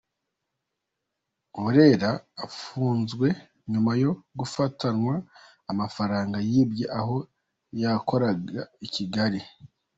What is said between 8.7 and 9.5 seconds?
I Kigali.